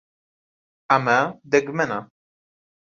[0.89, 1.19] ئەمە
[1.51, 1.99] دەگمەنە.